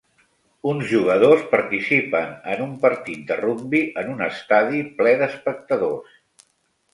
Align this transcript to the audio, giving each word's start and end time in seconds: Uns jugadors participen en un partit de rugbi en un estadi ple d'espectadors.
Uns 0.69 0.85
jugadors 0.91 1.43
participen 1.51 2.31
en 2.53 2.63
un 2.65 2.71
partit 2.85 3.21
de 3.33 3.37
rugbi 3.43 3.83
en 4.03 4.11
un 4.15 4.25
estadi 4.29 4.83
ple 5.03 5.15
d'espectadors. 5.21 6.19